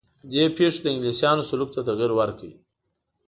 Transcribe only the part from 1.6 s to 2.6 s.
ته تغییر ورکړ.